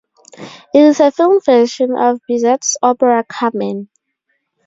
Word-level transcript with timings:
It 0.73 0.79
is 0.79 0.99
a 0.99 1.11
film 1.11 1.41
version 1.45 1.95
of 1.95 2.21
Bizet's 2.27 2.75
opera 2.81 3.23
"Carmen". 3.23 3.87